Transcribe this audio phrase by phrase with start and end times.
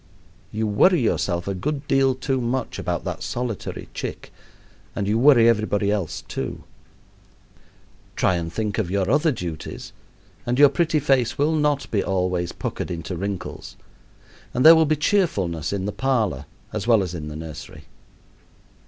[0.51, 4.33] You worry yourself a good deal too much about that solitary chick,
[4.95, 6.63] and you worry everybody else too.
[8.15, 9.93] Try and think of your other duties,
[10.43, 13.77] and your pretty face will not be always puckered into wrinkles,
[14.55, 17.83] and there will be cheerfulness in the parlor as well as in the nursery.